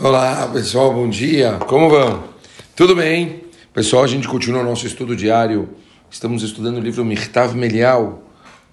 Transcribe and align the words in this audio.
Olá 0.00 0.48
pessoal, 0.48 0.94
bom 0.94 1.06
dia, 1.06 1.58
como 1.66 1.90
vão? 1.90 2.24
Tudo 2.74 2.96
bem? 2.96 3.42
Pessoal, 3.74 4.02
a 4.02 4.06
gente 4.06 4.26
continua 4.26 4.62
o 4.62 4.64
nosso 4.64 4.86
estudo 4.86 5.14
diário. 5.14 5.68
Estamos 6.10 6.42
estudando 6.42 6.78
o 6.78 6.80
livro 6.80 7.04
Mirtav 7.04 7.54
Melial, 7.54 8.22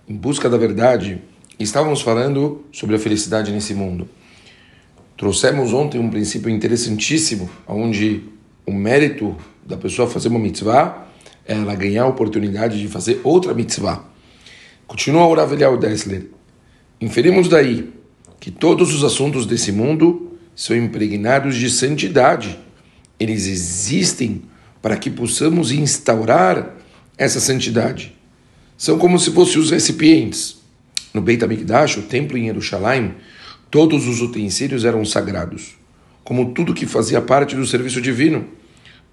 Em 0.08 0.16
Busca 0.16 0.50
da 0.50 0.58
Verdade. 0.58 1.22
Estávamos 1.60 2.02
falando 2.02 2.64
sobre 2.72 2.96
a 2.96 3.00
felicidade 3.00 3.52
nesse 3.52 3.74
mundo. 3.74 4.08
Trouxemos 5.18 5.74
ontem 5.74 6.00
um 6.00 6.10
princípio 6.10 6.50
interessantíssimo, 6.50 7.50
onde 7.68 8.24
o 8.66 8.72
mérito 8.72 9.36
da 9.66 9.76
pessoa 9.76 10.08
fazer 10.08 10.30
uma 10.30 10.40
mitzvah 10.40 11.06
é 11.46 11.54
ela 11.54 11.76
ganhar 11.76 12.04
a 12.04 12.08
oportunidade 12.08 12.80
de 12.80 12.88
fazer 12.88 13.20
outra 13.26 13.54
mitzvah. 13.54 14.06
Continua 14.88 15.26
o 15.28 15.36
Rav 15.36 15.52
Eliel 15.52 15.78
Dessler. 15.78 16.30
Inferimos 17.02 17.50
daí 17.50 17.92
que 18.40 18.50
todos 18.50 18.96
os 18.96 19.04
assuntos 19.04 19.46
desse 19.46 19.74
mundo 19.74 20.29
são 20.60 20.76
impregnados 20.76 21.56
de 21.56 21.70
santidade. 21.70 22.60
Eles 23.18 23.48
existem 23.48 24.42
para 24.82 24.98
que 24.98 25.10
possamos 25.10 25.72
instaurar 25.72 26.76
essa 27.18 27.40
santidade. 27.40 28.14
São 28.78 29.00
como 29.00 29.18
se 29.18 29.32
fossem 29.32 29.62
os 29.62 29.72
recipientes. 29.72 30.58
No 31.14 31.22
Beit 31.22 31.42
HaMikdash, 31.42 31.96
o 31.96 32.02
templo 32.02 32.38
em 32.38 32.48
Jerusalém, 32.48 33.16
todos 33.72 34.06
os 34.06 34.22
utensílios 34.22 34.84
eram 34.84 35.06
sagrados, 35.06 35.78
como 36.26 36.52
tudo 36.52 36.74
que 36.74 36.86
fazia 36.86 37.22
parte 37.22 37.56
do 37.56 37.66
serviço 37.66 38.02
divino. 38.02 38.46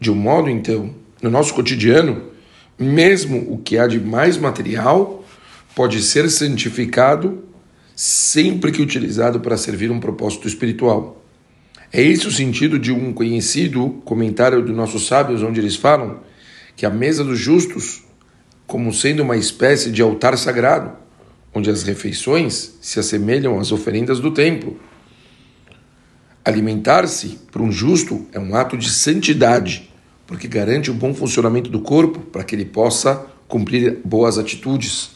De 0.01 0.11
um 0.11 0.17
modo, 0.17 0.51
então, 0.51 0.93
no 1.23 1.31
nosso 1.31 1.55
cotidiano, 1.55 2.25
mesmo 2.77 3.53
o 3.53 3.59
que 3.59 3.79
há 3.79 3.87
de 3.87 4.01
mais 4.01 4.37
material 4.37 5.25
pode 5.77 6.03
ser 6.03 6.29
santificado 6.29 7.45
sempre 7.95 8.73
que 8.73 8.83
utilizado 8.83 9.39
para 9.39 9.57
servir 9.57 9.93
um 9.93 10.01
propósito 10.01 10.49
espiritual. 10.49 11.23
É 11.93 12.03
esse 12.03 12.27
o 12.27 12.31
sentido 12.31 12.79
de 12.79 12.93
um 12.93 13.13
conhecido 13.13 14.01
comentário 14.05 14.63
dos 14.63 14.75
nossos 14.75 15.07
sábios, 15.07 15.43
onde 15.43 15.61
eles 15.61 15.77
falam 15.77 16.21
que 16.75 16.85
a 16.85 16.91
mesa 16.91 17.25
dos 17.25 17.39
justos, 17.39 18.05
como 18.67 18.93
sendo 18.93 19.23
uma 19.23 19.37
espécie 19.37 19.91
de 19.91 20.03
altar 20.03 20.37
sagrado, 20.37 20.93
onde 21.55 21.71
as 21.71 21.85
refeições 21.85 22.77
se 22.81 22.99
assemelham 22.99 23.59
às 23.59 23.73
oferendas 23.73 24.21
do 24.21 24.31
templo. 24.31 24.79
Alimentar-se 26.45 27.39
para 27.51 27.63
um 27.63 27.73
justo 27.73 28.27
é 28.33 28.39
um 28.39 28.55
ato 28.55 28.77
de 28.77 28.91
santidade, 28.91 29.91
porque 30.27 30.47
garante 30.47 30.91
o 30.91 30.95
bom 30.95 31.15
funcionamento 31.15 31.71
do 31.71 31.81
corpo 31.81 32.21
para 32.21 32.45
que 32.45 32.55
ele 32.55 32.65
possa 32.65 33.27
cumprir 33.49 34.01
boas 34.05 34.39
atitudes. 34.39 35.13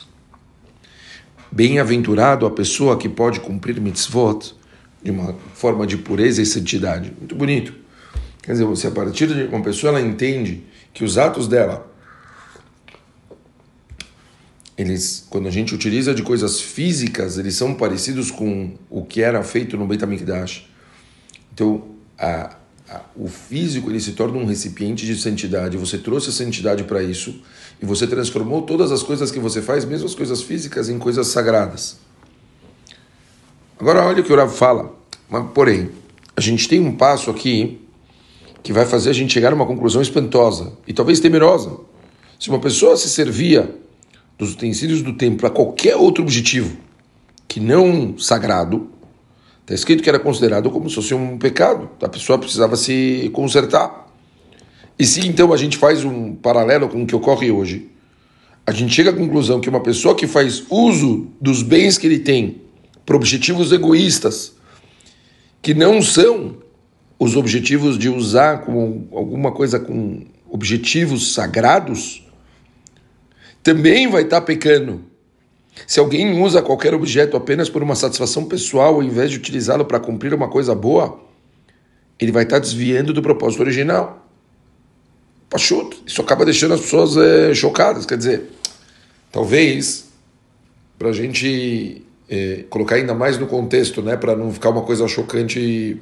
Bem-aventurado 1.52 2.46
a 2.46 2.50
pessoa 2.50 2.96
que 2.96 3.08
pode 3.08 3.40
cumprir 3.40 3.80
mitzvot 3.80 4.54
de 5.02 5.10
uma 5.10 5.34
forma 5.54 5.86
de 5.86 5.96
pureza 5.96 6.42
e 6.42 6.46
santidade. 6.46 7.12
Muito 7.18 7.34
bonito. 7.34 7.74
Quer 8.42 8.52
dizer, 8.52 8.64
você 8.64 8.86
a 8.86 8.90
partir 8.90 9.26
de 9.26 9.44
uma 9.44 9.62
pessoa 9.62 9.90
ela 9.90 10.00
entende 10.00 10.64
que 10.92 11.04
os 11.04 11.18
atos 11.18 11.46
dela 11.46 11.90
eles 14.76 15.26
quando 15.28 15.46
a 15.46 15.50
gente 15.50 15.74
utiliza 15.74 16.14
de 16.14 16.22
coisas 16.22 16.60
físicas, 16.60 17.36
eles 17.36 17.54
são 17.54 17.74
parecidos 17.74 18.30
com 18.30 18.74
o 18.88 19.04
que 19.04 19.20
era 19.20 19.42
feito 19.42 19.76
no 19.76 19.86
Beit 19.86 20.02
HaMikdash. 20.02 20.66
Então, 21.52 21.84
a, 22.18 22.56
a, 22.88 23.00
o 23.14 23.28
físico 23.28 23.90
ele 23.90 24.00
se 24.00 24.12
torna 24.12 24.38
um 24.38 24.46
recipiente 24.46 25.04
de 25.04 25.14
santidade. 25.16 25.76
Você 25.76 25.98
trouxe 25.98 26.30
a 26.30 26.32
santidade 26.32 26.84
para 26.84 27.02
isso 27.02 27.42
e 27.82 27.84
você 27.84 28.06
transformou 28.06 28.62
todas 28.62 28.90
as 28.90 29.02
coisas 29.02 29.30
que 29.30 29.38
você 29.38 29.60
faz, 29.60 29.84
mesmo 29.84 30.06
as 30.06 30.14
coisas 30.14 30.40
físicas, 30.42 30.88
em 30.88 30.98
coisas 30.98 31.26
sagradas. 31.26 31.98
Agora 33.80 34.04
olha 34.04 34.20
o 34.20 34.24
que 34.24 34.30
o 34.30 34.36
Rav 34.36 34.52
fala. 34.52 34.94
Mas, 35.28 35.46
porém, 35.54 35.88
a 36.36 36.40
gente 36.40 36.68
tem 36.68 36.78
um 36.78 36.92
passo 36.92 37.30
aqui 37.30 37.80
que 38.62 38.74
vai 38.74 38.84
fazer 38.84 39.08
a 39.08 39.12
gente 39.14 39.32
chegar 39.32 39.52
a 39.52 39.54
uma 39.54 39.64
conclusão 39.64 40.02
espantosa 40.02 40.74
e 40.86 40.92
talvez 40.92 41.18
temerosa. 41.18 41.78
Se 42.38 42.50
uma 42.50 42.58
pessoa 42.58 42.94
se 42.94 43.08
servia 43.08 43.74
dos 44.38 44.52
utensílios 44.52 45.00
do 45.00 45.14
templo 45.14 45.38
para 45.38 45.50
qualquer 45.50 45.96
outro 45.96 46.22
objetivo 46.22 46.76
que 47.48 47.58
não 47.58 48.18
sagrado, 48.18 48.90
está 49.62 49.74
escrito 49.74 50.02
que 50.02 50.08
era 50.10 50.18
considerado 50.18 50.70
como 50.70 50.88
se 50.90 50.96
fosse 50.96 51.14
um 51.14 51.38
pecado. 51.38 51.88
A 52.02 52.08
pessoa 52.08 52.38
precisava 52.38 52.76
se 52.76 53.30
consertar. 53.32 54.08
E 54.98 55.06
se 55.06 55.26
então 55.26 55.54
a 55.54 55.56
gente 55.56 55.78
faz 55.78 56.04
um 56.04 56.34
paralelo 56.34 56.86
com 56.86 57.02
o 57.02 57.06
que 57.06 57.16
ocorre 57.16 57.50
hoje, 57.50 57.88
a 58.66 58.72
gente 58.72 58.92
chega 58.92 59.08
à 59.08 59.14
conclusão 59.14 59.58
que 59.58 59.70
uma 59.70 59.80
pessoa 59.80 60.14
que 60.14 60.26
faz 60.26 60.64
uso 60.68 61.28
dos 61.40 61.62
bens 61.62 61.96
que 61.96 62.06
ele 62.06 62.18
tem 62.18 62.68
para 63.10 63.16
objetivos 63.16 63.72
egoístas, 63.72 64.52
que 65.60 65.74
não 65.74 66.00
são 66.00 66.58
os 67.18 67.34
objetivos 67.34 67.98
de 67.98 68.08
usar 68.08 68.58
como 68.58 69.08
alguma 69.10 69.50
coisa 69.50 69.80
com 69.80 70.26
objetivos 70.48 71.34
sagrados, 71.34 72.24
também 73.64 74.08
vai 74.08 74.22
estar 74.22 74.42
pecando. 74.42 75.04
Se 75.88 75.98
alguém 75.98 76.40
usa 76.40 76.62
qualquer 76.62 76.94
objeto 76.94 77.36
apenas 77.36 77.68
por 77.68 77.82
uma 77.82 77.96
satisfação 77.96 78.44
pessoal, 78.44 78.94
ao 78.94 79.02
invés 79.02 79.32
de 79.32 79.38
utilizá-lo 79.38 79.84
para 79.84 79.98
cumprir 79.98 80.32
uma 80.32 80.48
coisa 80.48 80.72
boa, 80.72 81.20
ele 82.16 82.30
vai 82.30 82.44
estar 82.44 82.60
desviando 82.60 83.12
do 83.12 83.20
propósito 83.20 83.58
original. 83.58 84.24
Pachuto. 85.48 86.00
Isso 86.06 86.22
acaba 86.22 86.44
deixando 86.44 86.74
as 86.74 86.80
pessoas 86.80 87.16
é, 87.16 87.52
chocadas. 87.54 88.06
Quer 88.06 88.18
dizer, 88.18 88.50
talvez, 89.32 90.04
para 90.96 91.08
a 91.08 91.12
gente 91.12 92.06
é, 92.30 92.64
colocar 92.70 92.94
ainda 92.94 93.12
mais 93.12 93.36
no 93.38 93.46
contexto, 93.48 94.00
né, 94.00 94.16
para 94.16 94.36
não 94.36 94.52
ficar 94.52 94.70
uma 94.70 94.82
coisa 94.82 95.06
chocante 95.08 96.00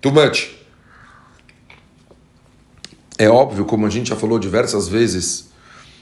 too 0.00 0.10
much. 0.10 0.56
É 3.18 3.28
óbvio, 3.28 3.66
como 3.66 3.84
a 3.84 3.90
gente 3.90 4.08
já 4.08 4.16
falou 4.16 4.38
diversas 4.38 4.88
vezes, 4.88 5.50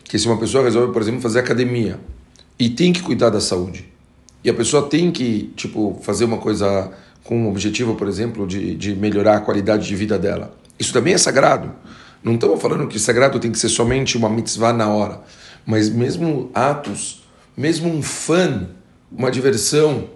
que 0.04 0.16
se 0.16 0.28
uma 0.28 0.38
pessoa 0.38 0.62
resolve, 0.62 0.92
por 0.92 1.02
exemplo, 1.02 1.20
fazer 1.20 1.40
academia 1.40 1.98
e 2.56 2.68
tem 2.68 2.92
que 2.92 3.02
cuidar 3.02 3.30
da 3.30 3.40
saúde, 3.40 3.92
e 4.44 4.50
a 4.50 4.54
pessoa 4.54 4.88
tem 4.88 5.10
que, 5.10 5.52
tipo, 5.56 5.98
fazer 6.02 6.24
uma 6.24 6.38
coisa 6.38 6.92
com 7.24 7.36
um 7.36 7.48
objetivo, 7.48 7.96
por 7.96 8.06
exemplo, 8.06 8.46
de, 8.46 8.76
de 8.76 8.94
melhorar 8.94 9.38
a 9.38 9.40
qualidade 9.40 9.88
de 9.88 9.96
vida 9.96 10.18
dela, 10.18 10.56
isso 10.78 10.92
também 10.92 11.14
é 11.14 11.18
sagrado. 11.18 11.72
Não 12.22 12.34
estamos 12.34 12.60
falando 12.60 12.86
que 12.86 12.98
sagrado 12.98 13.40
tem 13.40 13.50
que 13.50 13.58
ser 13.58 13.68
somente 13.68 14.16
uma 14.16 14.28
mitzvah 14.28 14.72
na 14.72 14.88
hora, 14.88 15.20
mas 15.66 15.88
mesmo 15.88 16.50
atos, 16.54 17.24
mesmo 17.56 17.88
um 17.88 18.02
fã 18.02 18.68
uma 19.16 19.30
diversão 19.30 20.08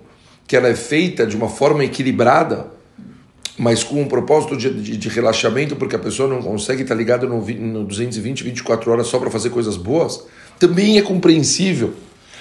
que 0.46 0.56
ela 0.56 0.68
é 0.68 0.74
feita 0.74 1.26
de 1.26 1.36
uma 1.36 1.48
forma 1.48 1.84
equilibrada, 1.84 2.66
mas 3.58 3.82
com 3.82 4.00
um 4.00 4.06
propósito 4.06 4.56
de, 4.56 4.70
de, 4.70 4.96
de 4.96 5.08
relaxamento, 5.08 5.76
porque 5.76 5.96
a 5.96 5.98
pessoa 5.98 6.28
não 6.28 6.40
consegue 6.40 6.82
estar 6.82 6.94
ligada 6.94 7.26
no, 7.26 7.40
no 7.40 7.84
220, 7.84 8.44
24 8.44 8.90
horas 8.90 9.06
só 9.08 9.18
para 9.18 9.30
fazer 9.30 9.50
coisas 9.50 9.76
boas, 9.76 10.24
também 10.58 10.98
é 10.98 11.02
compreensível. 11.02 11.92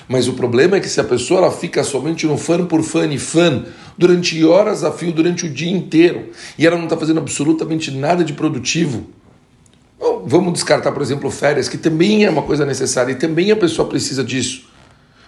Mas 0.08 0.28
o 0.28 0.34
problema 0.34 0.78
é 0.78 0.80
que 0.80 0.88
se 0.88 1.02
a 1.02 1.04
pessoa 1.04 1.42
ela 1.42 1.52
fica 1.52 1.84
somente 1.84 2.26
no 2.26 2.38
fã 2.38 2.66
por 2.66 2.82
fã 2.82 3.06
e 3.08 3.18
fã 3.18 3.66
durante 3.98 4.42
horas 4.46 4.84
a 4.84 4.92
fio, 4.92 5.12
durante 5.12 5.46
o 5.46 5.50
dia 5.50 5.70
inteiro, 5.70 6.30
e 6.58 6.66
ela 6.66 6.78
não 6.78 6.86
está 6.86 6.96
fazendo 6.96 7.20
absolutamente 7.20 7.92
nada 7.92 8.24
de 8.24 8.34
produtivo, 8.34 9.08
Bom, 10.00 10.24
vamos 10.28 10.54
descartar, 10.54 10.92
por 10.92 11.02
exemplo, 11.02 11.30
férias, 11.32 11.68
que 11.68 11.78
também 11.78 12.24
é 12.24 12.30
uma 12.30 12.44
coisa 12.44 12.66
necessária 12.66 13.12
e 13.12 13.16
também 13.16 13.52
a 13.52 13.56
pessoa 13.56 13.88
precisa 13.88 14.24
disso. 14.24 14.70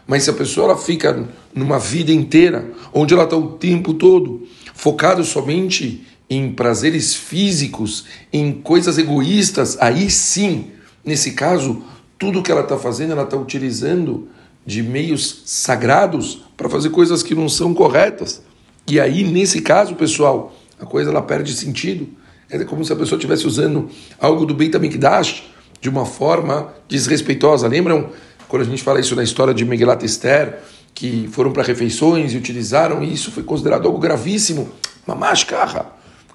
Mas 0.10 0.24
se 0.24 0.32
a 0.32 0.34
pessoa 0.34 0.72
ela 0.72 0.78
fica 0.78 1.30
numa 1.54 1.78
vida 1.78 2.12
inteira, 2.12 2.72
onde 2.92 3.14
ela 3.14 3.26
está 3.26 3.38
o 3.38 3.52
tempo 3.52 3.94
todo 3.94 4.48
focada 4.74 5.24
somente 5.24 6.04
em 6.28 6.52
prazeres 6.52 7.14
físicos, 7.14 8.06
em 8.34 8.52
coisas 8.52 8.98
egoístas, 8.98 9.78
aí 9.80 10.10
sim, 10.10 10.72
nesse 11.06 11.34
caso, 11.34 11.84
tudo 12.18 12.42
que 12.42 12.52
ela 12.52 12.62
está 12.62 12.76
fazendo, 12.76 13.12
ela 13.12 13.22
está 13.22 13.38
utilizando 13.38 14.28
de 14.66 14.82
meios 14.82 15.44
sagrados 15.46 16.42
para 16.58 16.68
fazer 16.68 16.90
coisas 16.90 17.22
que 17.22 17.36
não 17.36 17.48
são 17.48 17.72
corretas. 17.72 18.42
E 18.88 19.00
aí, 19.00 19.24
nesse 19.24 19.62
caso, 19.62 19.94
pessoal, 19.94 20.56
a 20.80 20.88
coisa 20.88 21.12
ela 21.12 21.22
perde 21.22 21.54
sentido. 21.54 22.10
É 22.50 22.64
como 22.64 22.84
se 22.84 22.92
a 22.92 22.96
pessoa 22.96 23.18
estivesse 23.18 23.46
usando 23.46 23.88
algo 24.20 24.44
do 24.44 24.56
Beit 24.56 24.76
HaMikdash 24.76 25.44
de 25.80 25.88
uma 25.88 26.06
forma 26.06 26.74
desrespeitosa. 26.88 27.68
Lembram 27.68 28.10
quando 28.50 28.64
a 28.64 28.66
gente 28.66 28.82
fala 28.82 29.00
isso 29.00 29.16
na 29.16 29.24
história 29.24 29.54
de 29.54 29.64
Miguelat 29.64 30.04
Esther, 30.04 30.58
que 30.94 31.30
foram 31.32 31.54
para 31.54 31.62
refeições 31.62 32.34
e 32.34 32.38
utilizaram, 32.38 33.04
e 33.04 33.14
isso 33.14 33.32
foi 33.32 33.44
considerado 33.44 33.86
algo 33.86 34.00
gravíssimo, 34.00 34.72
mamash 35.06 35.44
carra. 35.44 35.86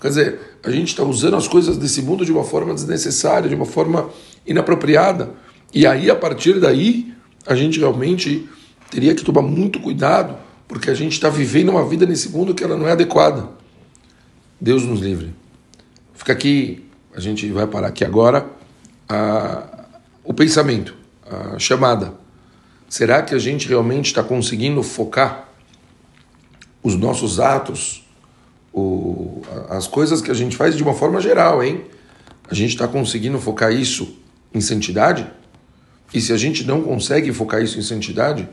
Quer 0.00 0.08
dizer, 0.08 0.40
a 0.62 0.70
gente 0.70 0.88
está 0.88 1.02
usando 1.02 1.34
as 1.34 1.48
coisas 1.48 1.76
desse 1.76 2.00
mundo 2.02 2.24
de 2.24 2.30
uma 2.30 2.44
forma 2.44 2.72
desnecessária, 2.72 3.48
de 3.48 3.54
uma 3.54 3.66
forma 3.66 4.10
inapropriada. 4.46 5.30
E 5.72 5.86
aí, 5.86 6.08
a 6.08 6.14
partir 6.14 6.60
daí, 6.60 7.12
a 7.44 7.56
gente 7.56 7.80
realmente 7.80 8.48
teria 8.90 9.12
que 9.12 9.24
tomar 9.24 9.42
muito 9.42 9.80
cuidado, 9.80 10.36
porque 10.68 10.90
a 10.90 10.94
gente 10.94 11.14
está 11.14 11.28
vivendo 11.28 11.70
uma 11.70 11.84
vida 11.84 12.06
nesse 12.06 12.28
mundo 12.28 12.54
que 12.54 12.62
ela 12.62 12.76
não 12.76 12.86
é 12.86 12.92
adequada. 12.92 13.48
Deus 14.60 14.84
nos 14.84 15.00
livre. 15.00 15.34
Fica 16.14 16.32
aqui, 16.32 16.84
a 17.12 17.18
gente 17.18 17.50
vai 17.50 17.66
parar 17.66 17.88
aqui 17.88 18.04
agora, 18.04 18.46
a, 19.08 19.84
o 20.22 20.32
pensamento 20.32 21.02
a 21.30 21.58
chamada. 21.58 22.14
Será 22.88 23.22
que 23.22 23.34
a 23.34 23.38
gente 23.38 23.68
realmente 23.68 24.06
está 24.06 24.22
conseguindo 24.22 24.82
focar 24.82 25.48
os 26.82 26.94
nossos 26.96 27.40
atos 27.40 28.04
o, 28.72 29.42
as 29.70 29.86
coisas 29.86 30.20
que 30.20 30.30
a 30.30 30.34
gente 30.34 30.56
faz 30.56 30.76
de 30.76 30.82
uma 30.82 30.94
forma 30.94 31.20
geral, 31.20 31.62
hein? 31.62 31.84
A 32.50 32.54
gente 32.54 32.70
está 32.70 32.88
conseguindo 32.88 33.38
focar 33.38 33.72
isso 33.72 34.18
em 34.52 34.60
santidade? 34.60 35.26
E 36.12 36.20
se 36.20 36.32
a 36.32 36.36
gente 36.36 36.64
não 36.64 36.82
consegue 36.82 37.32
focar 37.32 37.62
isso 37.62 37.78
em 37.78 37.82
santidade, 37.82 38.48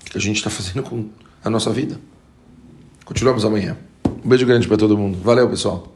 o 0.00 0.10
que 0.10 0.16
a 0.16 0.20
gente 0.20 0.36
está 0.36 0.50
fazendo 0.50 0.82
com 0.82 1.08
a 1.44 1.50
nossa 1.50 1.70
vida? 1.70 2.00
Continuamos 3.04 3.44
amanhã. 3.44 3.76
Um 4.24 4.28
beijo 4.28 4.46
grande 4.46 4.66
para 4.66 4.76
todo 4.76 4.96
mundo. 4.96 5.18
Valeu, 5.22 5.48
pessoal. 5.48 5.86